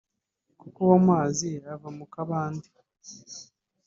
kuko 0.59 0.77
ubu 0.83 0.93
amazi 1.01 1.49
ava 1.73 1.89
mu 1.97 2.05
kabande 2.13 2.67